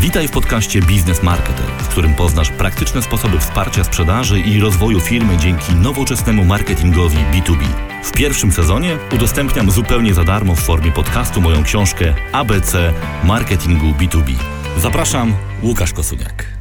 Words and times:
Witaj 0.00 0.28
w 0.28 0.30
podcaście 0.30 0.82
Biznes 0.82 1.22
Marketer, 1.22 1.66
w 1.66 1.88
którym 1.88 2.14
poznasz 2.14 2.50
praktyczne 2.50 3.02
sposoby 3.02 3.38
wsparcia 3.38 3.84
sprzedaży 3.84 4.40
i 4.40 4.60
rozwoju 4.60 5.00
firmy 5.00 5.36
dzięki 5.36 5.72
nowoczesnemu 5.74 6.44
marketingowi 6.44 7.16
B2B. 7.16 7.64
W 8.04 8.12
pierwszym 8.12 8.52
sezonie 8.52 8.98
udostępniam 9.14 9.70
zupełnie 9.70 10.14
za 10.14 10.24
darmo 10.24 10.54
w 10.54 10.60
formie 10.60 10.92
podcastu 10.92 11.40
moją 11.40 11.64
książkę 11.64 12.14
ABC 12.32 12.92
Marketingu 13.24 13.86
B2B. 13.86 14.34
Zapraszam, 14.82 15.34
Łukasz 15.62 15.92
Kosuniak. 15.92 16.58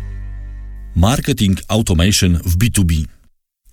Marketing 0.96 1.60
Automation 1.68 2.38
w 2.46 2.58
B2B. 2.58 3.06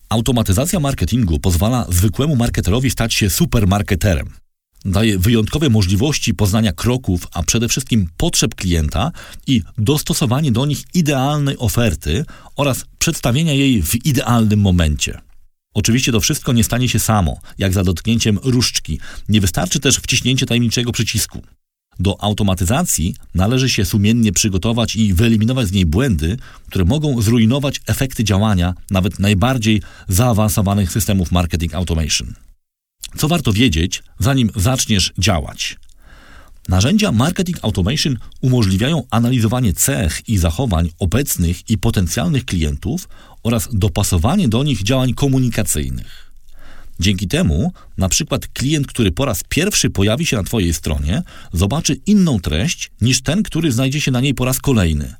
Automatyzacja 0.09 0.81
marketingu 0.81 1.39
pozwala 1.39 1.87
zwykłemu 1.89 2.37
marketerowi 2.37 2.91
stać 2.91 3.15
się 3.15 3.31
supermarketerem 3.31 4.44
daje 4.85 5.19
wyjątkowe 5.19 5.69
możliwości 5.69 6.35
poznania 6.35 6.73
kroków, 6.73 7.27
a 7.33 7.43
przede 7.43 7.69
wszystkim 7.69 8.09
potrzeb 8.17 8.55
klienta 8.55 9.13
i 9.47 9.63
dostosowanie 9.79 10.53
do 10.53 10.67
nich 10.67 10.83
idealnej 10.95 11.59
oferty 11.59 12.25
oraz 12.57 12.85
przedstawienia 12.99 13.53
jej 13.53 13.83
w 13.83 14.07
idealnym 14.07 14.61
momencie. 14.61 15.21
Oczywiście 15.75 16.13
to 16.13 16.21
wszystko 16.21 16.53
nie 16.53 16.65
stanie 16.65 16.89
się 16.89 16.99
samo, 16.99 17.39
jak 17.59 17.73
za 17.73 17.85
dotknięciem 17.85 18.39
różdżki. 18.43 19.01
Nie 19.29 19.41
wystarczy 19.41 19.81
też 19.81 19.97
wciśnięcie 19.97 20.47
tajemniczego 20.47 20.93
przycisku. 20.93 21.43
Do 21.99 22.23
automatyzacji 22.23 23.15
należy 23.35 23.71
się 23.71 23.85
sumiennie 23.85 24.33
przygotować 24.33 24.97
i 24.97 25.15
wyeliminować 25.15 25.69
z 25.69 25.73
niej 25.73 25.87
błędy, 25.87 26.37
które 26.67 26.85
mogą 26.85 27.23
zrujnować 27.23 27.81
efekty 27.87 28.25
działania 28.25 28.75
nawet 28.91 29.19
najbardziej 29.19 29.83
zaawansowanych 30.09 30.93
systemów 30.93 31.33
marketing 31.33 31.75
automation. 31.75 32.35
Co 33.17 33.29
warto 33.29 33.53
wiedzieć, 33.53 34.03
zanim 34.19 34.51
zaczniesz 34.57 35.13
działać? 35.19 35.77
Narzędzia 36.69 37.13
Marketing 37.13 37.59
Automation 37.63 38.19
umożliwiają 38.41 39.03
analizowanie 39.11 39.73
cech 39.73 40.29
i 40.29 40.39
zachowań 40.39 40.91
obecnych 40.99 41.71
i 41.71 41.79
potencjalnych 41.79 42.45
klientów 42.45 43.09
oraz 43.43 43.69
dopasowanie 43.73 44.49
do 44.49 44.63
nich 44.63 44.83
działań 44.83 45.15
komunikacyjnych. 45.15 46.33
Dzięki 47.01 47.29
temu, 47.29 47.73
na 47.99 48.09
przykład 48.09 48.47
klient, 48.47 48.87
który 48.87 49.13
po 49.13 49.25
raz 49.25 49.43
pierwszy 49.49 49.91
pojawi 49.91 50.27
się 50.27 50.37
na 50.37 50.43
Twojej 50.43 50.75
stronie, 50.75 51.23
zobaczy 51.53 51.97
inną 52.07 52.41
treść 52.41 52.91
niż 53.01 53.23
ten, 53.23 53.43
który 53.43 53.73
znajdzie 53.73 54.01
się 54.01 54.11
na 54.11 54.21
niej 54.21 54.35
po 54.35 54.45
raz 54.45 54.59
kolejny. 54.59 55.15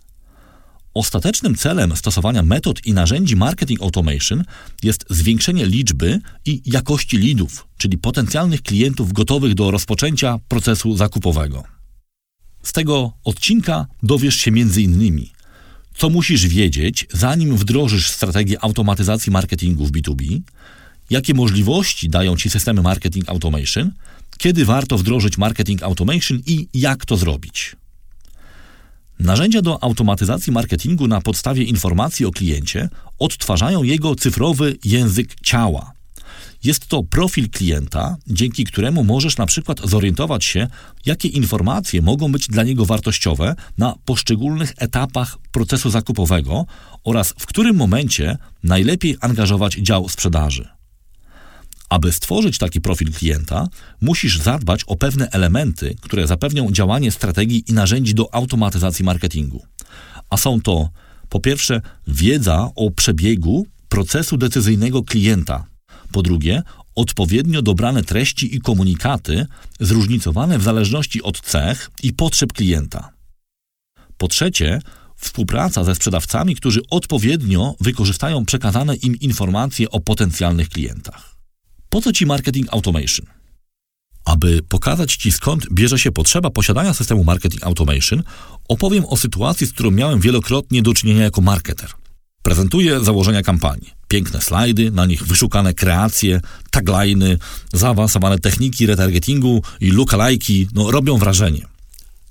Ostatecznym 0.95 1.55
celem 1.55 1.97
stosowania 1.97 2.43
metod 2.43 2.87
i 2.87 2.93
narzędzi 2.93 3.37
marketing 3.37 3.83
automation 3.83 4.45
jest 4.83 5.05
zwiększenie 5.11 5.67
liczby 5.67 6.21
i 6.47 6.63
jakości 6.67 7.19
leadów, 7.19 7.67
czyli 7.79 7.99
potencjalnych 7.99 8.63
klientów 8.63 9.13
gotowych 9.13 9.55
do 9.55 9.71
rozpoczęcia 9.71 10.39
procesu 10.49 10.97
zakupowego. 10.97 11.65
Z 12.63 12.73
tego 12.73 13.13
odcinka 13.25 13.87
dowiesz 14.03 14.37
się 14.37 14.51
m.in. 14.51 15.27
co 15.95 16.11
musisz 16.11 16.47
wiedzieć, 16.47 17.07
zanim 17.13 17.57
wdrożysz 17.57 18.09
strategię 18.09 18.65
automatyzacji 18.65 19.33
marketingu 19.33 19.87
w 19.87 19.93
B2B, 19.93 20.41
jakie 21.11 21.35
możliwości 21.35 22.09
dają 22.09 22.37
Ci 22.37 22.51
systemy 22.51 22.83
marketing 22.83 23.29
automation, 23.29 23.93
kiedy 24.39 24.65
warto 24.65 24.99
wdrożyć 24.99 25.39
marketing 25.39 25.83
automation 25.83 26.41
i 26.47 26.69
jak 26.75 27.07
to 27.07 27.17
zrobić. 27.17 27.77
Narzędzia 29.25 29.63
do 29.63 29.85
automatyzacji 29.85 30.53
marketingu 30.53 31.09
na 31.09 31.21
podstawie 31.21 31.63
informacji 31.63 32.27
o 32.27 32.31
kliencie 32.31 32.89
odtwarzają 33.19 33.83
jego 33.83 34.15
cyfrowy 34.15 34.77
język 34.85 35.35
ciała. 35.43 35.93
Jest 36.65 36.87
to 36.87 37.03
profil 37.03 37.51
klienta, 37.51 38.17
dzięki 38.27 38.65
któremu 38.65 39.05
możesz 39.05 39.37
na 39.37 39.47
przykład 39.47 39.81
zorientować 39.85 40.45
się, 40.45 40.67
jakie 41.07 41.29
informacje 41.29 42.03
mogą 42.03 42.33
być 42.33 42.47
dla 42.49 42.63
niego 42.63 42.85
wartościowe 42.85 43.55
na 43.79 43.95
poszczególnych 44.05 44.73
etapach 44.79 45.39
procesu 45.53 45.91
zakupowego 45.91 46.67
oraz 47.05 47.35
w 47.39 47.47
którym 47.47 47.77
momencie 47.77 48.39
najlepiej 48.63 49.17
angażować 49.21 49.75
dział 49.75 50.09
sprzedaży. 50.09 50.69
Aby 51.89 52.13
stworzyć 52.13 52.59
taki 52.59 52.81
profil 52.81 53.13
klienta, 53.13 53.69
musisz 54.01 54.39
zadbać 54.39 54.85
o 54.85 54.97
pewne 54.97 55.29
elementy, 55.31 55.97
które 56.01 56.27
zapewnią 56.27 56.71
działanie 56.71 57.11
strategii 57.11 57.65
i 57.69 57.73
narzędzi 57.73 58.15
do 58.15 58.35
automatyzacji 58.35 59.05
marketingu. 59.05 59.63
A 60.31 60.37
są 60.37 60.61
to 60.61 60.89
po 61.29 61.41
pierwsze 61.41 61.81
wiedza 62.07 62.71
o 62.77 62.91
przebiegu 62.91 63.67
procesu 63.89 64.37
decyzyjnego 64.37 65.03
klienta, 65.03 65.67
po 66.13 66.23
drugie 66.23 66.63
odpowiednio 66.95 67.63
dobrane 67.63 68.03
treści 68.03 68.57
i 68.57 68.61
komunikaty 68.61 69.47
zróżnicowane 69.81 70.59
w 70.59 70.63
zależności 70.63 71.23
od 71.23 71.41
cech 71.41 71.91
i 72.03 72.13
potrzeb 72.13 72.53
klienta. 72.53 73.11
Po 74.17 74.29
trzecie, 74.29 74.81
współpraca 75.17 75.85
ze 75.85 75.95
sprzedawcami, 75.95 76.57
którzy 76.57 76.81
odpowiednio 76.91 77.75
wykorzystają 77.81 78.45
przekazane 78.45 78.97
im 78.97 79.17
informacje 79.21 79.91
o 79.91 80.01
potencjalnych 80.01 80.69
klientach. 80.69 81.34
Po 81.95 82.01
co 82.01 82.13
Ci 82.13 82.27
marketing 82.27 82.67
automation? 82.73 83.27
Aby 84.25 84.63
pokazać 84.63 85.17
Ci 85.17 85.33
skąd 85.33 85.67
bierze 85.73 85.99
się 85.99 86.13
potrzeba 86.13 86.51
posiadania 86.51 86.95
systemu 86.95 87.25
marketing 87.25 87.65
automation, 87.65 88.23
opowiem 88.69 89.05
o 89.05 89.17
sytuacji, 89.17 89.67
z 89.67 89.73
którą 89.73 89.91
miałem 89.91 90.21
wielokrotnie 90.21 90.83
do 90.83 90.95
czynienia 90.95 91.23
jako 91.23 91.41
marketer. 91.41 91.91
Prezentuję 92.43 93.01
założenia 93.01 93.43
kampanii. 93.43 93.91
Piękne 94.09 94.41
slajdy, 94.41 94.91
na 94.91 95.07
nich 95.07 95.27
wyszukane 95.27 95.75
kreacje, 95.75 96.41
tagliny, 96.71 97.39
zaawansowane 97.73 98.39
techniki 98.39 98.87
retargetingu 98.87 99.63
i 99.81 99.93
lookalike'i 99.93 100.67
no, 100.75 100.91
robią 100.91 101.19
wrażenie. 101.19 101.67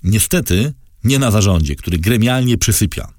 Niestety 0.03 0.74
nie 1.03 1.19
na 1.19 1.31
zarządzie, 1.31 1.75
który 1.75 1.97
gremialnie 1.97 2.57
przysypia. 2.57 3.13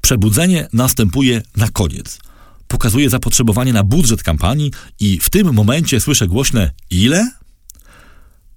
Przebudzenie 0.00 0.68
następuje 0.72 1.42
na 1.56 1.68
koniec– 1.68 2.18
pokazuje 2.68 3.10
zapotrzebowanie 3.10 3.72
na 3.72 3.84
budżet 3.84 4.22
kampanii 4.22 4.70
i 5.00 5.18
w 5.22 5.30
tym 5.30 5.54
momencie 5.54 6.00
słyszę 6.00 6.26
głośne 6.26 6.70
ile? 6.90 7.30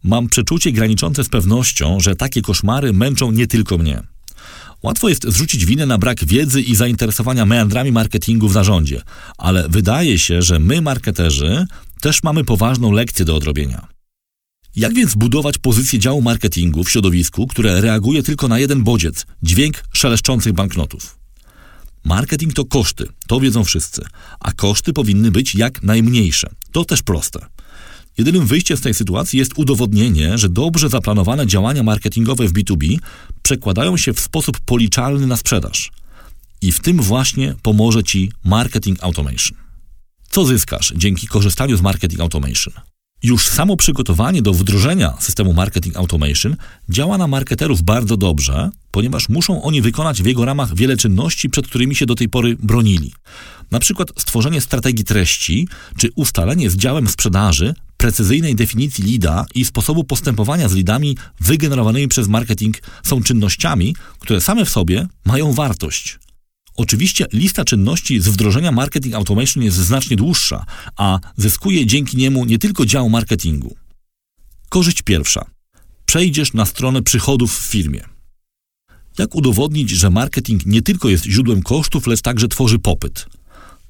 Mam 0.04 0.28
przeczucie 0.28 0.72
graniczące 0.72 1.24
z 1.24 1.30
pewnością, 1.30 2.00
że 2.00 2.16
takie 2.16 2.42
koszmary 2.42 2.94
męczą 2.94 3.32
nie 3.32 3.48
tylko 3.48 3.78
mnie. 3.78 4.04
Łatwo 4.84 5.10
jest 5.10 5.28
zrzucić 5.28 5.66
winę 5.66 5.86
na 5.86 5.98
brak 5.98 6.26
wiedzy 6.26 6.62
i 6.62 6.76
zainteresowania 6.76 7.46
meandrami 7.46 7.92
marketingu 7.92 8.48
w 8.48 8.54
zarządzie, 8.54 9.02
ale 9.38 9.70
wydaje 9.70 10.20
się, 10.20 10.42
że 10.42 10.60
my, 10.60 10.82
marketerzy, 10.82 11.66
też 12.02 12.24
mamy 12.24 12.44
poważną 12.44 12.92
lekcję 12.92 13.26
do 13.26 13.36
odrobienia. 13.36 13.88
Jak 14.76 14.94
więc 14.94 15.16
budować 15.16 15.58
pozycję 15.58 16.00
działu 16.00 16.22
marketingu 16.22 16.84
w 16.84 16.92
środowisku, 16.92 17.48
które 17.48 17.82
reaguje 17.82 18.24
tylko 18.24 18.48
na 18.48 18.60
jeden 18.60 18.84
bodziec 18.84 19.26
dźwięk 19.44 19.84
szeleszczących 19.94 20.54
banknotów? 20.54 21.21
Marketing 22.06 22.54
to 22.54 22.66
koszty, 22.66 23.08
to 23.28 23.40
wiedzą 23.40 23.64
wszyscy, 23.64 24.02
a 24.40 24.52
koszty 24.52 24.94
powinny 24.94 25.32
być 25.32 25.56
jak 25.56 25.84
najmniejsze. 25.84 26.50
To 26.72 26.86
też 26.86 27.02
proste. 27.02 27.46
Jedynym 28.18 28.46
wyjściem 28.46 28.78
z 28.78 28.82
tej 28.82 28.94
sytuacji 28.94 29.40
jest 29.40 29.52
udowodnienie, 29.56 30.38
że 30.38 30.50
dobrze 30.50 30.90
zaplanowane 30.90 31.48
działania 31.48 31.84
marketingowe 31.84 32.48
w 32.48 32.54
B2B 32.54 32.98
przekładają 33.42 33.98
się 33.98 34.14
w 34.14 34.20
sposób 34.20 34.60
policzalny 34.60 35.28
na 35.28 35.38
sprzedaż. 35.38 35.92
I 36.62 36.72
w 36.72 36.80
tym 36.80 37.02
właśnie 37.02 37.56
pomoże 37.62 38.04
Ci 38.04 38.32
Marketing 38.44 39.04
Automation. 39.04 39.58
Co 40.30 40.46
zyskasz 40.46 40.94
dzięki 40.96 41.28
korzystaniu 41.28 41.78
z 41.78 41.82
Marketing 41.82 42.22
Automation? 42.22 42.74
Już 43.24 43.48
samo 43.48 43.78
przygotowanie 43.78 44.42
do 44.42 44.54
wdrożenia 44.54 45.14
systemu 45.20 45.54
Marketing 45.54 45.98
Automation 45.98 46.56
działa 46.90 47.18
na 47.18 47.28
marketerów 47.28 47.82
bardzo 47.82 48.18
dobrze, 48.18 48.70
ponieważ 48.92 49.30
muszą 49.30 49.64
oni 49.64 49.82
wykonać 49.82 50.22
w 50.24 50.26
jego 50.26 50.46
ramach 50.46 50.76
wiele 50.76 50.98
czynności, 50.98 51.50
przed 51.50 51.68
którymi 51.68 51.96
się 51.96 52.06
do 52.06 52.16
tej 52.16 52.30
pory 52.30 52.56
bronili. 52.60 53.14
Na 53.72 53.80
przykład 53.80 54.12
stworzenie 54.18 54.62
strategii 54.62 55.06
treści, 55.06 55.68
czy 55.98 56.10
ustalenie 56.16 56.70
z 56.70 56.76
działem 56.76 57.08
sprzedaży 57.08 57.74
precyzyjnej 57.98 58.56
definicji 58.56 59.04
lida 59.04 59.46
i 59.56 59.66
sposobu 59.66 60.04
postępowania 60.04 60.70
z 60.70 60.74
lidami 60.74 61.18
wygenerowanymi 61.40 62.08
przez 62.08 62.28
marketing 62.28 62.78
są 63.04 63.24
czynnościami, 63.24 63.96
które 64.20 64.42
same 64.42 64.66
w 64.66 64.70
sobie 64.70 65.08
mają 65.26 65.54
wartość. 65.54 66.20
Oczywiście 66.82 67.26
lista 67.34 67.66
czynności 67.66 68.22
z 68.22 68.28
wdrożenia 68.28 68.72
Marketing 68.72 69.16
Automation 69.16 69.64
jest 69.64 69.78
znacznie 69.78 70.18
dłuższa, 70.18 70.66
a 70.98 71.20
zyskuje 71.38 71.86
dzięki 71.86 72.18
niemu 72.18 72.46
nie 72.46 72.58
tylko 72.58 72.86
dział 72.86 73.10
marketingu. 73.10 73.76
Korzyść 74.70 75.02
pierwsza. 75.02 75.46
Przejdziesz 76.06 76.54
na 76.54 76.66
stronę 76.66 77.02
przychodów 77.02 77.60
w 77.60 77.72
firmie. 77.72 78.04
Jak 79.18 79.36
udowodnić, 79.36 79.90
że 79.90 80.10
marketing 80.10 80.66
nie 80.66 80.82
tylko 80.82 81.10
jest 81.10 81.26
źródłem 81.26 81.64
kosztów, 81.64 82.08
lecz 82.08 82.22
także 82.22 82.48
tworzy 82.48 82.80
popyt? 82.80 83.26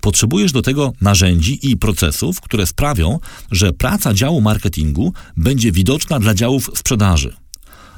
Potrzebujesz 0.02 0.52
do 0.52 0.62
tego 0.62 0.94
narzędzi 1.02 1.72
i 1.72 1.78
procesów, 1.78 2.42
które 2.42 2.68
sprawią, 2.68 3.20
że 3.52 3.74
praca 3.74 4.14
działu 4.14 4.42
marketingu 4.42 5.14
będzie 5.38 5.72
widoczna 5.72 6.20
dla 6.20 6.34
działów 6.34 6.70
sprzedaży. 6.76 7.36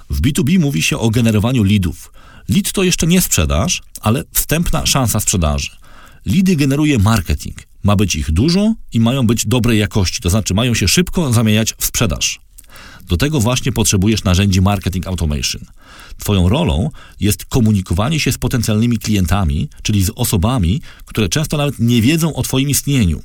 W 0.10 0.22
B2B 0.22 0.60
mówi 0.60 0.84
się 0.84 0.98
o 0.98 1.10
generowaniu 1.10 1.63
leadów, 1.63 2.12
Lead 2.50 2.72
to 2.72 2.84
jeszcze 2.84 3.07
nie 3.07 3.22
sprzedaż, 3.22 3.81
ale 4.01 4.24
wstępna 4.34 4.86
szansa 4.86 5.19
sprzedaży. 5.19 5.69
Lidy 6.25 6.56
generuje 6.56 7.00
marketing. 7.00 7.57
Ma 7.84 7.95
być 7.95 8.16
ich 8.16 8.31
dużo 8.31 8.74
i 8.94 9.00
mają 9.00 9.28
być 9.28 9.45
dobrej 9.45 9.80
jakości, 9.80 10.22
to 10.22 10.30
znaczy 10.30 10.54
mają 10.54 10.74
się 10.74 10.88
szybko 10.88 11.34
zamieniać 11.34 11.74
w 11.78 11.86
sprzedaż. 11.86 12.40
Do 13.07 13.18
tego 13.18 13.40
właśnie 13.40 13.72
potrzebujesz 13.72 14.24
narzędzi 14.24 14.62
marketing 14.62 15.07
automation. 15.07 15.62
Twoją 16.19 16.50
rolą 16.50 16.90
jest 17.19 17.45
komunikowanie 17.45 18.19
się 18.19 18.31
z 18.31 18.38
potencjalnymi 18.38 18.98
klientami, 18.98 19.69
czyli 19.81 20.04
z 20.04 20.12
osobami, 20.16 20.81
które 21.06 21.30
często 21.30 21.57
nawet 21.57 21.80
nie 21.80 22.01
wiedzą 22.01 22.36
o 22.36 22.44
Twoim 22.44 22.69
istnieniu. 22.69 23.22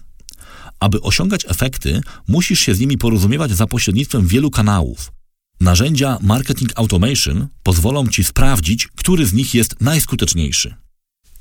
Aby 0.80 1.00
osiągać 1.00 1.44
efekty, 1.48 2.00
musisz 2.28 2.60
się 2.60 2.74
z 2.74 2.80
nimi 2.80 2.98
porozumiewać 2.98 3.50
za 3.50 3.66
pośrednictwem 3.66 4.26
wielu 4.26 4.50
kanałów. 4.50 5.12
Narzędzia 5.60 6.18
marketing 6.22 6.72
automation 6.74 7.48
pozwolą 7.62 8.06
Ci 8.06 8.24
sprawdzić, 8.24 8.88
który 8.96 9.26
z 9.26 9.32
nich 9.32 9.54
jest 9.54 9.80
najskuteczniejszy. 9.80 10.74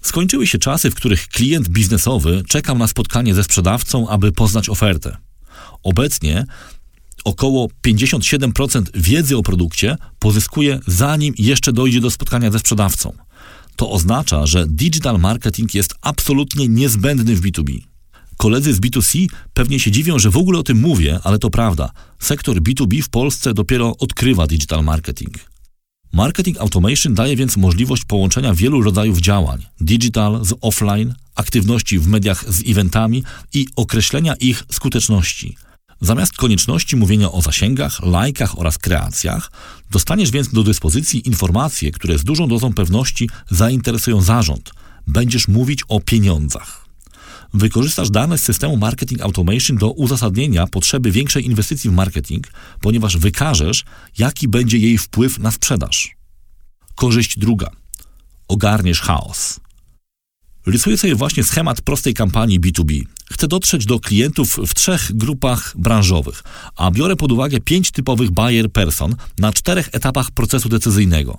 Skończyły 0.02 0.48
się 0.48 0.58
czasy, 0.58 0.92
w 0.92 0.96
których 0.96 1.28
klient 1.28 1.70
biznesowy 1.70 2.44
czekał 2.48 2.78
na 2.78 2.88
spotkanie 2.88 3.36
ze 3.36 3.44
sprzedawcą, 3.44 4.10
aby 4.10 4.32
poznać 4.32 4.70
ofertę. 4.70 5.18
Obecnie 5.84 6.46
około 7.24 7.68
57% 7.88 8.84
wiedzy 8.94 9.38
o 9.38 9.44
produkcie 9.44 9.98
pozyskuje 10.20 10.80
zanim 10.88 11.34
jeszcze 11.38 11.74
dojdzie 11.74 12.02
do 12.02 12.12
spotkania 12.12 12.52
ze 12.52 12.60
sprzedawcą. 12.60 13.14
To 13.76 13.92
oznacza, 13.92 14.46
że 14.46 14.68
digital 14.68 15.20
marketing 15.20 15.76
jest 15.76 15.96
absolutnie 16.02 16.68
niezbędny 16.68 17.36
w 17.36 17.42
B2B. 17.42 17.80
Koledzy 18.38 18.74
z 18.74 18.80
B2C 18.80 19.28
pewnie 19.54 19.80
się 19.80 19.92
dziwią, 19.92 20.20
że 20.20 20.30
w 20.30 20.38
ogóle 20.38 20.60
o 20.60 20.64
tym 20.64 20.78
mówię, 20.78 21.20
ale 21.24 21.40
to 21.40 21.50
prawda. 21.50 21.92
Sektor 22.20 22.62
B2B 22.62 23.02
w 23.02 23.10
Polsce 23.10 23.54
dopiero 23.54 23.98
odkrywa 23.98 24.48
digital 24.48 24.84
marketing. 24.84 25.40
Marketing 26.14 26.58
automation 26.58 27.14
daje 27.14 27.36
więc 27.36 27.58
możliwość 27.58 28.06
połączenia 28.06 28.54
wielu 28.54 28.82
rodzajów 28.82 29.20
działań 29.20 29.66
digital 29.82 30.46
z 30.46 30.54
offline, 30.62 31.16
aktywności 31.36 32.00
w 32.00 32.08
mediach 32.08 32.54
z 32.54 32.70
eventami 32.70 33.24
i 33.54 33.68
określenia 33.76 34.36
ich 34.36 34.64
skuteczności. 34.72 35.56
Zamiast 36.02 36.34
konieczności 36.34 36.96
mówienia 36.96 37.32
o 37.32 37.42
zasięgach, 37.42 38.04
lajkach 38.04 38.60
oraz 38.60 38.78
kreacjach, 38.78 39.52
dostaniesz 39.92 40.32
więc 40.32 40.50
do 40.50 40.64
dyspozycji 40.64 41.28
informacje, 41.28 41.92
które 41.92 42.18
z 42.18 42.24
dużą 42.24 42.48
dozą 42.48 42.74
pewności 42.74 43.30
zainteresują 43.50 44.22
zarząd. 44.22 44.72
Będziesz 45.08 45.48
mówić 45.48 45.84
o 45.88 46.00
pieniądzach. 46.00 46.87
Wykorzystasz 47.58 48.10
dane 48.10 48.38
z 48.38 48.44
systemu 48.44 48.78
Marketing 48.78 49.22
Automation 49.22 49.78
do 49.78 49.92
uzasadnienia 49.92 50.68
potrzeby 50.68 51.12
większej 51.12 51.46
inwestycji 51.46 51.90
w 51.90 51.94
marketing, 51.94 52.48
ponieważ 52.82 53.18
wykażesz, 53.18 53.84
jaki 54.18 54.48
będzie 54.48 54.78
jej 54.78 54.98
wpływ 54.98 55.40
na 55.40 55.52
sprzedaż. 55.52 56.16
Korzyść 56.96 57.40
druga. 57.40 57.72
Ogarniesz 58.48 59.02
chaos. 59.02 59.60
Rysuję 60.66 60.98
sobie 60.98 61.16
właśnie 61.16 61.44
schemat 61.44 61.82
prostej 61.82 62.14
kampanii 62.14 62.60
B2B. 62.60 63.04
Chcę 63.32 63.48
dotrzeć 63.48 63.86
do 63.86 64.00
klientów 64.00 64.60
w 64.68 64.74
trzech 64.74 65.12
grupach 65.14 65.74
branżowych, 65.78 66.44
a 66.76 66.92
biorę 66.92 67.16
pod 67.16 67.32
uwagę 67.32 67.60
pięć 67.60 67.92
typowych 67.92 68.32
buyer 68.32 68.72
person 68.72 69.16
na 69.40 69.54
czterech 69.54 69.90
etapach 69.92 70.32
procesu 70.32 70.70
decyzyjnego. 70.70 71.38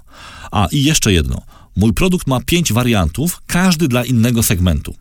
A 0.50 0.68
i 0.72 0.84
jeszcze 0.84 1.12
jedno. 1.12 1.42
Mój 1.76 1.92
produkt 1.92 2.26
ma 2.26 2.40
pięć 2.40 2.72
wariantów, 2.72 3.40
każdy 3.46 3.88
dla 3.88 4.04
innego 4.04 4.42
segmentu. 4.42 4.94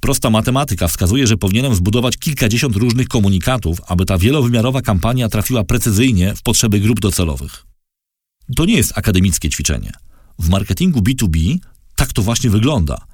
Prosta 0.00 0.30
matematyka 0.30 0.88
wskazuje, 0.88 1.26
że 1.26 1.36
powinienem 1.36 1.74
zbudować 1.74 2.16
kilkadziesiąt 2.16 2.76
różnych 2.76 3.08
komunikatów, 3.08 3.80
aby 3.86 4.04
ta 4.04 4.18
wielowymiarowa 4.18 4.82
kampania 4.82 5.28
trafiła 5.28 5.64
precyzyjnie 5.64 6.34
w 6.34 6.42
potrzeby 6.42 6.80
grup 6.80 7.00
docelowych. 7.00 7.66
To 8.56 8.64
nie 8.64 8.74
jest 8.74 8.98
akademickie 8.98 9.48
ćwiczenie. 9.48 9.92
W 10.38 10.48
marketingu 10.48 11.00
B2B 11.00 11.58
tak 11.96 12.12
to 12.12 12.22
właśnie 12.22 12.50
wygląda. 12.50 13.06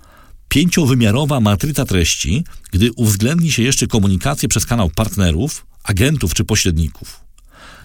Pięciowymiarowa 0.49 1.41
matryca 1.41 1.85
treści, 1.85 2.44
gdy 2.73 2.93
uwzględni 2.93 3.53
się 3.53 3.62
jeszcze 3.62 3.87
komunikację 3.87 4.49
przez 4.49 4.67
kanał 4.67 4.91
partnerów, 4.91 5.67
agentów 5.85 6.35
czy 6.35 6.44
pośredników. 6.44 7.21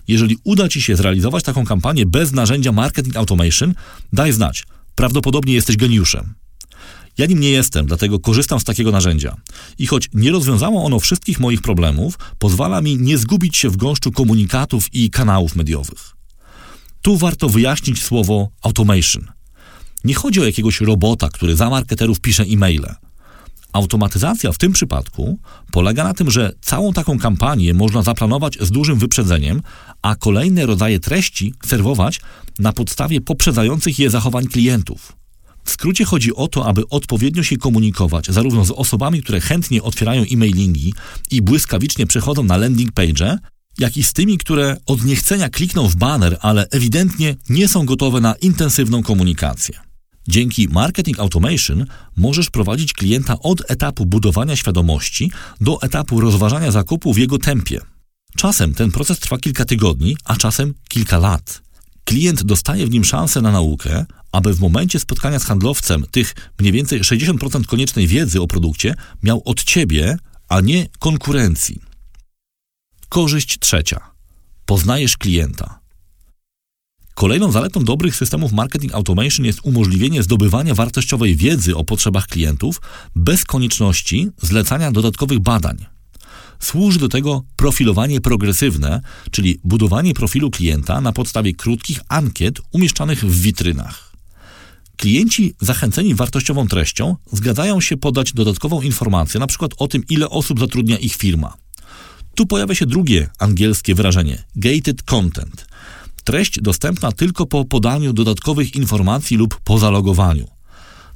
Jeżeli 0.07 0.37
uda 0.43 0.69
Ci 0.69 0.81
się 0.81 0.95
zrealizować 0.95 1.43
taką 1.43 1.65
kampanię 1.65 2.05
bez 2.05 2.31
narzędzia 2.31 2.71
marketing 2.71 3.17
automation, 3.17 3.73
daj 4.13 4.31
znać. 4.31 4.63
Prawdopodobnie 4.95 5.53
jesteś 5.53 5.77
geniuszem. 5.77 6.33
Ja 7.17 7.25
nim 7.25 7.39
nie 7.39 7.49
jestem, 7.49 7.85
dlatego 7.85 8.19
korzystam 8.19 8.59
z 8.59 8.63
takiego 8.63 8.91
narzędzia. 8.91 9.35
I 9.77 9.87
choć 9.87 10.09
nie 10.13 10.31
rozwiązało 10.31 10.85
ono 10.85 10.99
wszystkich 10.99 11.39
moich 11.39 11.61
problemów, 11.61 12.19
pozwala 12.39 12.81
mi 12.81 12.97
nie 12.97 13.17
zgubić 13.17 13.57
się 13.57 13.69
w 13.69 13.77
gąszczu 13.77 14.11
komunikatów 14.11 14.93
i 14.93 15.09
kanałów 15.09 15.55
mediowych. 15.55 16.11
Tu 17.01 17.17
warto 17.17 17.49
wyjaśnić 17.49 18.03
słowo 18.03 18.49
automation. 18.61 19.27
Nie 20.03 20.13
chodzi 20.13 20.41
o 20.41 20.45
jakiegoś 20.45 20.81
robota, 20.81 21.29
który 21.29 21.55
za 21.55 21.69
marketerów 21.69 22.19
pisze 22.19 22.43
e-maile. 22.43 22.95
Automatyzacja 23.73 24.51
w 24.51 24.57
tym 24.57 24.73
przypadku 24.73 25.39
polega 25.71 26.03
na 26.03 26.13
tym, 26.13 26.31
że 26.31 26.51
całą 26.61 26.93
taką 26.93 27.19
kampanię 27.19 27.73
można 27.73 28.01
zaplanować 28.01 28.57
z 28.61 28.71
dużym 28.71 28.99
wyprzedzeniem, 28.99 29.61
a 30.01 30.15
kolejne 30.15 30.65
rodzaje 30.65 30.99
treści 30.99 31.53
serwować 31.65 32.21
na 32.59 32.73
podstawie 32.73 33.21
poprzedzających 33.21 33.99
je 33.99 34.09
zachowań 34.09 34.47
klientów. 34.47 35.20
W 35.71 35.73
skrócie 35.73 36.05
chodzi 36.05 36.35
o 36.35 36.47
to, 36.47 36.65
aby 36.65 36.89
odpowiednio 36.89 37.43
się 37.43 37.57
komunikować 37.57 38.25
zarówno 38.25 38.65
z 38.65 38.71
osobami, 38.71 39.23
które 39.23 39.41
chętnie 39.41 39.83
otwierają 39.83 40.23
e-mailingi 40.31 40.93
i 41.31 41.41
błyskawicznie 41.41 42.07
przechodzą 42.07 42.43
na 42.43 42.57
landing 42.57 42.91
page, 42.91 43.37
jak 43.79 43.97
i 43.97 44.03
z 44.03 44.13
tymi, 44.13 44.37
które 44.37 44.77
od 44.85 45.05
niechcenia 45.05 45.49
klikną 45.49 45.87
w 45.87 45.95
banner, 45.95 46.37
ale 46.41 46.67
ewidentnie 46.71 47.35
nie 47.49 47.67
są 47.67 47.85
gotowe 47.85 48.21
na 48.21 48.33
intensywną 48.33 49.03
komunikację. 49.03 49.79
Dzięki 50.27 50.67
Marketing 50.67 51.19
Automation 51.19 51.85
możesz 52.17 52.49
prowadzić 52.49 52.93
klienta 52.93 53.39
od 53.39 53.71
etapu 53.71 54.05
budowania 54.05 54.55
świadomości 54.55 55.31
do 55.61 55.81
etapu 55.81 56.21
rozważania 56.21 56.71
zakupu 56.71 57.13
w 57.13 57.17
jego 57.17 57.37
tempie. 57.37 57.81
Czasem 58.35 58.73
ten 58.73 58.91
proces 58.91 59.19
trwa 59.19 59.37
kilka 59.37 59.65
tygodni, 59.65 60.17
a 60.25 60.35
czasem 60.35 60.73
kilka 60.89 61.17
lat. 61.17 61.61
Klient 62.11 62.43
dostaje 62.43 62.85
w 62.85 62.91
nim 62.91 63.03
szansę 63.03 63.41
na 63.41 63.51
naukę, 63.51 64.05
aby 64.31 64.53
w 64.53 64.59
momencie 64.59 64.99
spotkania 64.99 65.39
z 65.39 65.43
handlowcem 65.43 66.05
tych 66.11 66.35
mniej 66.59 66.71
więcej 66.71 67.01
60% 67.01 67.65
koniecznej 67.65 68.07
wiedzy 68.07 68.41
o 68.41 68.47
produkcie 68.47 68.95
miał 69.23 69.41
od 69.45 69.63
ciebie, 69.63 70.17
a 70.49 70.61
nie 70.61 70.87
konkurencji. 70.99 71.81
Korzyść 73.09 73.59
trzecia. 73.59 74.11
Poznajesz 74.65 75.17
klienta. 75.17 75.79
Kolejną 77.13 77.51
zaletą 77.51 77.83
dobrych 77.83 78.15
systemów 78.15 78.51
marketing 78.51 78.93
automation 78.93 79.45
jest 79.45 79.59
umożliwienie 79.63 80.23
zdobywania 80.23 80.75
wartościowej 80.75 81.35
wiedzy 81.35 81.75
o 81.75 81.83
potrzebach 81.83 82.27
klientów 82.27 82.81
bez 83.15 83.45
konieczności 83.45 84.29
zlecania 84.41 84.91
dodatkowych 84.91 85.39
badań. 85.39 85.85
Służy 86.61 86.99
do 86.99 87.09
tego 87.09 87.43
profilowanie 87.55 88.21
progresywne, 88.21 89.01
czyli 89.31 89.59
budowanie 89.63 90.13
profilu 90.13 90.51
klienta 90.51 91.01
na 91.01 91.11
podstawie 91.11 91.53
krótkich 91.53 91.99
ankiet 92.09 92.61
umieszczanych 92.71 93.25
w 93.25 93.41
witrynach. 93.41 94.11
Klienci 94.97 95.53
zachęceni 95.61 96.15
wartościową 96.15 96.67
treścią 96.67 97.15
zgadzają 97.31 97.81
się 97.81 97.97
podać 97.97 98.33
dodatkową 98.33 98.81
informację, 98.81 99.37
np. 99.37 99.67
o 99.77 99.87
tym, 99.87 100.03
ile 100.09 100.29
osób 100.29 100.59
zatrudnia 100.59 100.97
ich 100.97 101.15
firma. 101.15 101.53
Tu 102.35 102.45
pojawia 102.45 102.75
się 102.75 102.85
drugie 102.85 103.29
angielskie 103.39 103.95
wyrażenie 103.95 104.43
gated 104.55 105.03
content. 105.03 105.67
Treść 106.23 106.61
dostępna 106.61 107.11
tylko 107.11 107.45
po 107.45 107.65
podaniu 107.65 108.13
dodatkowych 108.13 108.75
informacji 108.75 109.37
lub 109.37 109.61
po 109.63 109.77
zalogowaniu. 109.77 110.47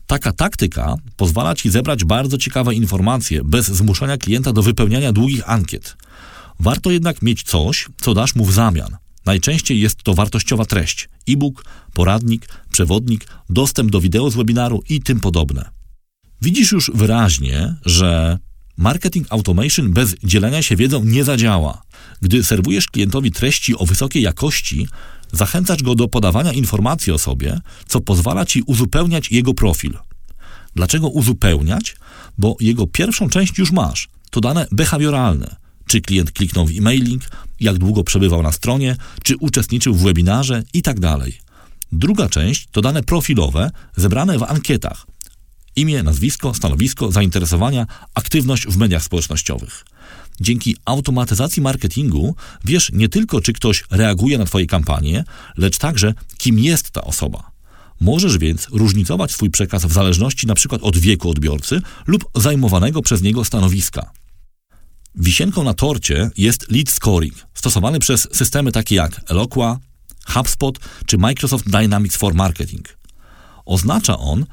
Taka 0.08 0.32
taktyka 0.32 0.96
pozwala 1.16 1.56
Ci 1.56 1.70
zebrać 1.70 2.04
bardzo 2.04 2.38
ciekawe 2.38 2.74
informacje 2.74 3.44
bez 3.44 3.66
zmuszania 3.66 4.18
klienta 4.18 4.54
do 4.54 4.62
wypełniania 4.62 5.12
długich 5.12 5.50
ankiet. 5.50 5.98
Warto 6.60 6.92
jednak 6.92 7.22
mieć 7.22 7.44
coś, 7.44 7.88
co 8.02 8.14
dasz 8.14 8.36
mu 8.36 8.46
w 8.46 8.54
zamian. 8.54 8.98
Najczęściej 9.26 9.82
jest 9.82 10.04
to 10.04 10.14
wartościowa 10.14 10.66
treść: 10.66 11.10
e-book, 11.30 11.66
poradnik, 11.94 12.48
przewodnik, 12.72 13.28
dostęp 13.50 13.92
do 13.92 14.02
wideo 14.02 14.32
z 14.32 14.36
webinaru 14.36 14.84
i 14.90 15.02
tym 15.02 15.20
podobne. 15.20 15.70
Widzisz 16.42 16.72
już 16.72 16.92
wyraźnie, 16.94 17.76
że 17.86 18.38
marketing 18.78 19.28
automation 19.30 19.94
bez 19.94 20.16
dzielenia 20.24 20.62
się 20.62 20.76
wiedzą 20.76 21.04
nie 21.04 21.24
zadziała. 21.24 21.82
Gdy 22.22 22.44
serwujesz 22.44 22.88
klientowi 22.88 23.32
treści 23.32 23.78
o 23.78 23.86
wysokiej 23.86 24.24
jakości, 24.24 24.88
zachęcasz 25.38 25.84
go 25.84 25.96
do 25.96 26.08
podawania 26.08 26.54
informacji 26.54 27.14
o 27.14 27.18
sobie, 27.18 27.60
co 27.88 28.02
pozwala 28.02 28.46
ci 28.46 28.62
uzupełniać 28.62 29.32
jego 29.32 29.54
profil. 29.54 29.98
Dlaczego 30.76 31.08
uzupełniać? 31.08 31.96
Bo 32.38 32.56
jego 32.60 32.88
pierwszą 32.88 33.30
część 33.30 33.58
już 33.58 33.72
masz. 33.72 34.10
To 34.30 34.42
dane 34.42 34.68
behawioralne. 34.72 35.56
Czy 35.88 36.02
klient 36.02 36.32
kliknął 36.32 36.66
w 36.66 36.78
e-mailing, 36.78 37.24
jak 37.60 37.78
długo 37.78 38.04
przebywał 38.04 38.44
na 38.44 38.52
stronie, 38.52 38.96
czy 39.24 39.38
uczestniczył 39.38 39.94
w 39.94 40.04
webinarze 40.04 40.64
itd. 40.74 41.18
Tak 41.20 41.30
Druga 41.92 42.30
część 42.30 42.68
to 42.72 42.82
dane 42.82 43.04
profilowe 43.04 43.72
zebrane 43.96 44.40
w 44.40 44.44
ankietach. 44.44 45.06
Imię, 45.76 46.04
nazwisko, 46.04 46.54
stanowisko, 46.54 47.12
zainteresowania, 47.12 47.88
aktywność 48.14 48.68
w 48.68 48.78
mediach 48.78 49.04
społecznościowych. 49.04 49.86
Dzięki 50.42 50.76
automatyzacji 50.86 51.62
marketingu 51.62 52.36
wiesz 52.66 52.92
nie 52.94 53.10
tylko, 53.10 53.42
czy 53.42 53.54
ktoś 53.54 53.84
reaguje 53.92 54.38
na 54.38 54.46
Twoje 54.46 54.68
kampanie, 54.68 55.24
lecz 55.58 55.78
także, 55.78 56.14
kim 56.38 56.60
jest 56.60 56.92
ta 56.92 57.02
osoba. 57.02 57.52
Możesz 58.00 58.38
więc 58.38 58.68
różnicować 58.72 59.32
swój 59.32 59.50
przekaz 59.50 59.86
w 59.86 59.92
zależności 59.92 60.48
np. 60.48 60.80
od 60.82 60.98
wieku 60.98 61.30
odbiorcy 61.30 61.82
lub 62.08 62.26
zajmowanego 62.36 63.02
przez 63.02 63.22
niego 63.22 63.46
stanowiska. 63.46 64.12
Wisienką 65.16 65.64
na 65.64 65.74
torcie 65.74 66.30
jest 66.38 66.72
lead 66.72 66.90
scoring, 66.90 67.36
stosowany 67.54 68.00
przez 68.00 68.28
systemy 68.32 68.72
takie 68.72 68.96
jak 68.96 69.22
Eloqua, 69.28 69.80
HubSpot 70.26 70.80
czy 71.06 71.18
Microsoft 71.18 71.70
Dynamics 71.70 72.16
for 72.16 72.36
Marketing. 72.36 72.98
Oznacza 73.66 74.18
on 74.18 74.46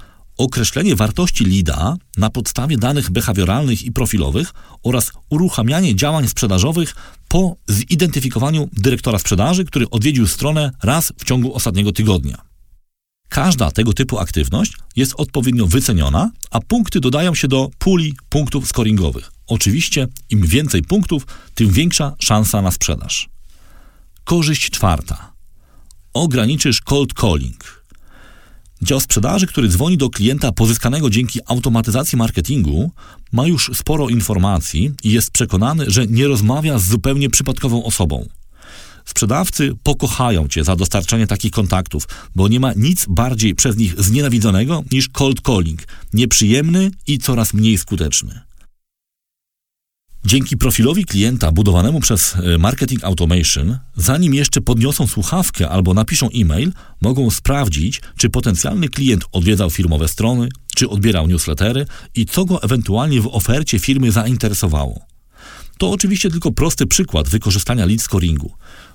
określenie 0.43 0.97
wartości 0.97 1.45
LIDA 1.45 1.97
na 2.17 2.31
podstawie 2.31 2.77
danych 2.79 3.11
behawioralnych 3.11 3.83
i 3.83 3.93
profilowych 3.93 4.53
oraz 4.83 5.13
uruchamianie 5.31 5.97
działań 5.97 6.29
sprzedażowych 6.29 6.95
po 7.29 7.57
zidentyfikowaniu 7.69 8.69
dyrektora 8.73 9.19
sprzedaży, 9.19 9.65
który 9.65 9.91
odwiedził 9.91 10.27
stronę 10.27 10.71
raz 10.83 11.13
w 11.19 11.25
ciągu 11.25 11.55
ostatniego 11.55 11.93
tygodnia. 11.93 12.43
Każda 13.29 13.71
tego 13.71 13.93
typu 13.93 14.19
aktywność 14.19 14.73
jest 14.97 15.15
odpowiednio 15.17 15.67
wyceniona, 15.67 16.31
a 16.51 16.61
punkty 16.61 17.01
dodają 17.01 17.35
się 17.35 17.49
do 17.49 17.71
puli 17.79 18.15
punktów 18.29 18.69
scoringowych. 18.69 19.33
Oczywiście, 19.47 20.09
im 20.31 20.47
więcej 20.47 20.83
punktów, 20.83 21.27
tym 21.55 21.71
większa 21.71 22.15
szansa 22.19 22.63
na 22.63 22.71
sprzedaż. 22.71 23.29
Korzyść 24.25 24.71
czwarta. 24.71 25.33
Ograniczysz 26.15 26.81
cold 26.81 27.13
calling. 27.21 27.82
Dział 28.83 29.01
sprzedaży, 29.01 29.47
który 29.47 29.69
dzwoni 29.69 29.97
do 29.97 30.11
klienta 30.11 30.53
pozyskanego 30.53 31.11
dzięki 31.11 31.41
automatyzacji 31.47 32.19
marketingu, 32.19 32.91
ma 33.33 33.47
już 33.47 33.71
sporo 33.75 34.09
informacji 34.09 34.91
i 35.05 35.11
jest 35.11 35.31
przekonany, 35.31 35.91
że 35.91 36.07
nie 36.07 36.29
rozmawia 36.29 36.79
z 36.79 36.89
zupełnie 36.89 37.31
przypadkową 37.31 37.85
osobą. 37.85 38.29
Sprzedawcy 39.05 39.73
pokochają 39.83 40.49
cię 40.49 40.65
za 40.65 40.77
dostarczanie 40.77 41.27
takich 41.27 41.53
kontaktów, 41.53 42.09
bo 42.35 42.49
nie 42.49 42.61
ma 42.61 42.73
nic 42.77 43.07
bardziej 43.09 43.55
przez 43.55 43.77
nich 43.77 44.03
znienawidzonego 44.03 44.83
niż 44.93 45.09
cold 45.09 45.41
calling, 45.41 45.83
nieprzyjemny 46.12 46.91
i 47.07 47.19
coraz 47.19 47.55
mniej 47.55 47.79
skuteczny. 47.79 48.41
Dzięki 50.25 50.57
profilowi 50.57 51.05
klienta 51.05 51.52
budowanemu 51.52 52.00
przez 52.00 52.37
e, 52.37 52.59
Marketing 52.59 53.05
Automation, 53.05 53.79
zanim 53.97 54.35
jeszcze 54.35 54.61
podniosą 54.61 55.07
słuchawkę 55.07 55.69
albo 55.69 55.95
napiszą 55.95 56.29
e-mail, 56.35 56.73
mogą 57.00 57.31
sprawdzić, 57.31 58.00
czy 58.17 58.31
potencjalny 58.31 58.88
klient 58.88 59.25
odwiedzał 59.33 59.71
firmowe 59.71 60.09
strony, 60.09 60.49
czy 60.76 60.88
odbierał 60.88 61.26
newslettery 61.26 61.87
i 62.14 62.26
co 62.26 62.45
go 62.45 62.62
ewentualnie 62.62 63.21
w 63.21 63.26
ofercie 63.26 63.79
firmy 63.79 64.12
zainteresowało. 64.12 65.00
To 65.79 65.91
oczywiście 65.91 66.31
tylko 66.31 66.52
prosty 66.52 66.87
przykład 66.87 67.29
wykorzystania 67.29 67.87
lead 67.87 68.02
scoringu. 68.02 68.52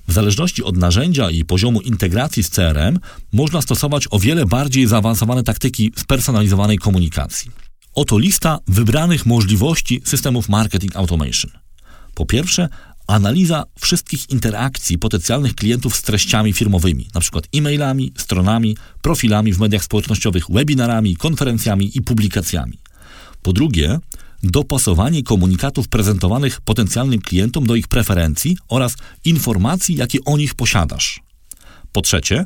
W 0.08 0.12
zależności 0.12 0.64
od 0.64 0.76
narzędzia 0.76 1.30
i 1.30 1.44
poziomu 1.44 1.80
integracji 1.80 2.42
z 2.42 2.50
CRM 2.50 2.98
można 3.32 3.62
stosować 3.62 4.04
o 4.10 4.18
wiele 4.18 4.46
bardziej 4.46 4.86
zaawansowane 4.86 5.42
taktyki 5.42 5.92
spersonalizowanej 5.96 6.78
komunikacji. 6.78 7.67
Oto 7.98 8.18
lista 8.18 8.58
wybranych 8.66 9.26
możliwości 9.26 10.02
systemów 10.04 10.48
marketing 10.48 10.96
automation. 10.96 11.50
Po 12.14 12.26
pierwsze, 12.26 12.68
analiza 13.06 13.64
wszystkich 13.80 14.30
interakcji 14.30 14.98
potencjalnych 14.98 15.54
klientów 15.54 15.96
z 15.96 16.02
treściami 16.02 16.52
firmowymi, 16.52 17.08
np. 17.14 17.40
e-mailami, 17.54 18.12
stronami, 18.16 18.76
profilami 19.02 19.52
w 19.52 19.58
mediach 19.58 19.84
społecznościowych, 19.84 20.44
webinarami, 20.50 21.16
konferencjami 21.16 21.90
i 21.98 22.02
publikacjami. 22.02 22.78
Po 23.42 23.52
drugie, 23.52 23.98
dopasowanie 24.42 25.22
komunikatów 25.22 25.88
prezentowanych 25.88 26.60
potencjalnym 26.60 27.20
klientom 27.20 27.66
do 27.66 27.74
ich 27.74 27.88
preferencji 27.88 28.56
oraz 28.68 28.96
informacji, 29.24 29.96
jakie 29.96 30.18
o 30.24 30.36
nich 30.36 30.54
posiadasz. 30.54 31.20
Po 31.92 32.02
trzecie, 32.02 32.44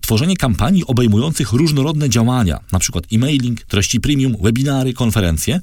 tworzenie 0.00 0.36
kampanii 0.36 0.86
obejmujących 0.86 1.52
różnorodne 1.52 2.10
działania, 2.10 2.60
np. 2.72 3.00
e-mailing, 3.12 3.62
treści 3.62 4.00
premium, 4.00 4.36
webinary, 4.42 4.92
konferencje, 4.92 5.60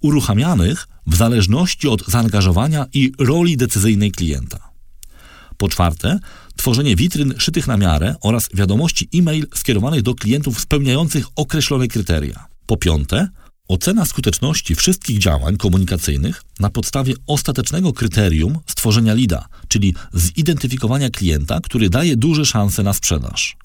uruchamianych 0.00 0.88
w 1.06 1.16
zależności 1.16 1.88
od 1.88 2.06
zaangażowania 2.06 2.86
i 2.94 3.12
roli 3.18 3.56
decyzyjnej 3.56 4.12
klienta. 4.12 4.70
Po 5.56 5.68
czwarte, 5.68 6.18
tworzenie 6.56 6.96
witryn 6.96 7.34
szytych 7.38 7.66
na 7.66 7.76
miarę 7.76 8.14
oraz 8.20 8.48
wiadomości 8.54 9.08
e-mail 9.14 9.46
skierowanych 9.54 10.02
do 10.02 10.14
klientów 10.14 10.60
spełniających 10.60 11.26
określone 11.36 11.88
kryteria. 11.88 12.46
Po 12.66 12.76
piąte, 12.76 13.28
Ocena 13.70 14.04
skuteczności 14.04 14.74
wszystkich 14.74 15.18
działań 15.18 15.56
komunikacyjnych 15.56 16.42
na 16.60 16.70
podstawie 16.70 17.14
ostatecznego 17.26 17.92
kryterium 17.92 18.58
stworzenia 18.66 19.14
LIDA, 19.14 19.44
czyli 19.68 19.94
zidentyfikowania 20.14 21.10
klienta, 21.10 21.60
który 21.60 21.90
daje 21.90 22.16
duże 22.16 22.44
szanse 22.46 22.82
na 22.82 22.92
sprzedaż. 22.92 23.56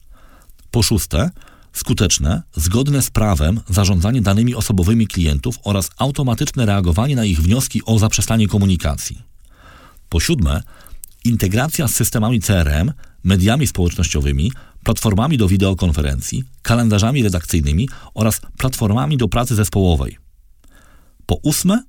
Po 0.76 0.84
szóste, 0.84 1.30
skuteczne, 1.74 2.42
zgodne 2.56 3.02
z 3.02 3.10
prawem 3.10 3.62
zarządzanie 3.70 4.22
danymi 4.22 4.56
osobowymi 4.56 5.08
klientów 5.08 5.60
oraz 5.64 5.90
automatyczne 5.98 6.66
reagowanie 6.66 7.16
na 7.16 7.26
ich 7.26 7.42
wnioski 7.42 7.82
o 7.86 8.00
zaprzestanie 8.00 8.48
komunikacji. 8.48 9.22
Po 10.10 10.20
siódme, 10.20 10.64
integracja 11.24 11.88
z 11.88 11.94
systemami 11.94 12.42
CRM, 12.42 12.92
mediami 13.24 13.68
społecznościowymi, 13.68 14.52
platformami 14.84 15.38
do 15.38 15.48
wideokonferencji, 15.48 16.44
kalendarzami 16.62 17.24
redakcyjnymi 17.24 17.90
oraz 18.14 18.42
platformami 18.58 19.18
do 19.18 19.28
pracy 19.28 19.56
zespołowej. 19.56 20.18
Po 21.26 21.36
ósme, 21.36 21.84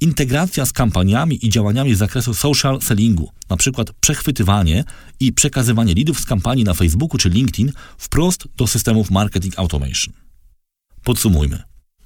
integracja 0.00 0.66
z 0.66 0.72
kampaniami 0.72 1.46
i 1.46 1.48
działaniami 1.48 1.94
z 1.94 1.98
zakresu 1.98 2.34
social 2.34 2.80
sellingu, 2.80 3.30
np. 3.48 3.84
przechwytywanie 4.00 4.84
i 5.20 5.32
przekazywanie 5.32 5.94
lidów 5.94 6.20
z 6.20 6.26
kampanii 6.26 6.64
na 6.64 6.74
Facebooku 6.74 7.18
czy 7.18 7.28
LinkedIn 7.28 7.72
wprost 7.98 8.48
do 8.56 8.66
systemów 8.66 9.10
marketing 9.10 9.58
automation. 9.58 10.14
Podsumujmy. 11.04 11.62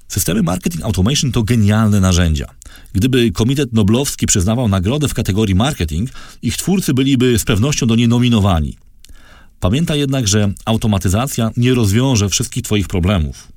Systemy 0.07 0.43
marketing 0.43 0.83
automation 0.83 1.31
to 1.31 1.43
genialne 1.43 1.99
narzędzia. 1.99 2.45
Gdyby 2.93 3.31
Komitet 3.31 3.73
Noblowski 3.73 4.25
przyznawał 4.25 4.67
nagrodę 4.67 5.07
w 5.07 5.13
kategorii 5.13 5.55
marketing, 5.55 6.09
ich 6.41 6.57
twórcy 6.57 6.93
byliby 6.93 7.39
z 7.39 7.43
pewnością 7.43 7.87
do 7.87 7.95
niej 7.95 8.07
nominowani. 8.07 8.77
Pamiętaj 9.59 9.99
jednak, 9.99 10.27
że 10.27 10.53
automatyzacja 10.65 11.51
nie 11.57 11.73
rozwiąże 11.73 12.29
wszystkich 12.29 12.63
Twoich 12.63 12.87
problemów. 12.87 13.51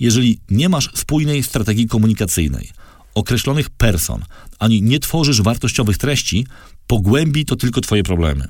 Jeżeli 0.00 0.38
nie 0.50 0.68
masz 0.68 0.90
spójnej 0.94 1.42
strategii 1.42 1.86
komunikacyjnej, 1.86 2.70
określonych 3.14 3.70
person, 3.70 4.24
ani 4.58 4.82
nie 4.82 4.98
tworzysz 4.98 5.42
wartościowych 5.42 5.98
treści, 5.98 6.46
pogłębi 6.86 7.44
to 7.44 7.56
tylko 7.56 7.80
Twoje 7.80 8.02
problemy. 8.02 8.48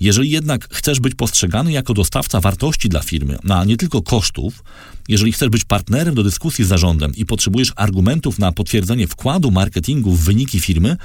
Jeżeli 0.00 0.30
jednak 0.30 0.68
chcesz 0.74 1.00
być 1.00 1.14
postrzegany 1.14 1.72
jako 1.72 1.94
dostawca 1.94 2.40
wartości 2.40 2.88
dla 2.88 3.02
firmy, 3.02 3.38
a 3.48 3.64
nie 3.64 3.76
tylko 3.76 4.02
kosztów, 4.02 4.64
jeżeli 5.08 5.32
chcesz 5.32 5.48
być 5.48 5.64
partnerem 5.64 6.14
do 6.14 6.22
dyskusji 6.22 6.64
z 6.64 6.68
zarządem 6.68 7.12
i 7.16 7.26
potrzebujesz 7.26 7.72
argumentów 7.76 8.38
na 8.38 8.52
potwierdzenie 8.52 9.06
wkładu 9.06 9.50
marketingu 9.50 10.12
w 10.12 10.24
wyniki 10.24 10.60
firmy, 10.60 10.96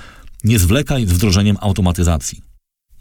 nie 0.44 0.60
zwlekaj 0.60 1.06
z 1.08 1.14
wdrożeniem 1.14 1.58
automatyzacji. 1.62 2.42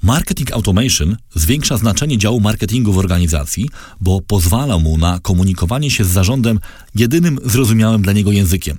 Marketing 0.02 0.52
Automation 0.52 1.16
zwiększa 1.34 1.76
znaczenie 1.76 2.18
działu 2.18 2.40
marketingu 2.40 2.92
w 2.92 2.98
organizacji, 2.98 3.68
bo 4.00 4.20
pozwala 4.20 4.78
mu 4.78 4.98
na 4.98 5.18
komunikowanie 5.18 5.90
się 5.90 6.04
z 6.04 6.08
zarządem 6.08 6.60
jedynym 6.94 7.38
zrozumiałym 7.44 8.02
dla 8.02 8.12
niego 8.12 8.32
językiem 8.32 8.78